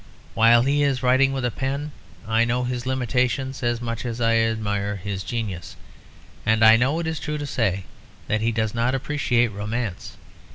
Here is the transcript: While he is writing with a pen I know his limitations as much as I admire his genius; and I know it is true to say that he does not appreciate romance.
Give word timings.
While 0.33 0.63
he 0.63 0.81
is 0.81 1.03
writing 1.03 1.31
with 1.31 1.45
a 1.45 1.51
pen 1.51 1.91
I 2.27 2.43
know 2.43 2.63
his 2.63 2.87
limitations 2.87 3.61
as 3.61 3.79
much 3.83 4.03
as 4.03 4.19
I 4.19 4.33
admire 4.37 4.95
his 4.95 5.23
genius; 5.23 5.75
and 6.43 6.65
I 6.65 6.75
know 6.75 6.97
it 6.97 7.05
is 7.05 7.19
true 7.19 7.37
to 7.37 7.45
say 7.45 7.83
that 8.27 8.41
he 8.41 8.51
does 8.51 8.73
not 8.73 8.95
appreciate 8.95 9.49
romance. 9.49 10.17